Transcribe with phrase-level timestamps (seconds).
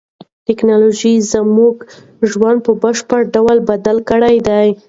[0.47, 1.75] تکنالوژي زموږ
[2.29, 4.67] ژوند په بشپړ ډول بدل کړی دی.